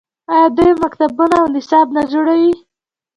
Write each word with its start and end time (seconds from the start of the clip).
آیا 0.31 0.47
دوی 0.57 0.71
مکتبونه 0.83 1.35
او 1.41 1.47
نصاب 1.55 1.87
نه 1.95 2.01
جوړوي؟ 2.11 2.53